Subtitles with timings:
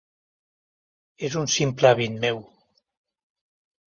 [1.27, 2.39] És un simple hàbit meu.